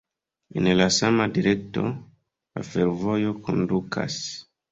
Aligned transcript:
En 0.61 0.69
la 0.77 0.87
sama 0.95 1.27
direkto, 1.35 1.83
la 2.59 2.65
fervojo 2.71 3.37
kondukas. 3.49 4.19